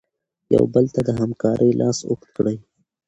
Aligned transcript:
یو 0.55 0.63
بل 0.73 0.85
ته 0.93 0.99
د 1.07 1.09
همکارۍ 1.19 1.71
لاس 1.81 1.97
اوږد 2.07 2.29
کړئ. 2.37 2.57